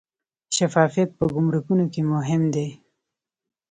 شفافیت 0.55 1.09
په 1.17 1.25
ګمرکونو 1.35 1.85
کې 1.93 2.01
مهم 2.13 2.41
دی 2.53 2.67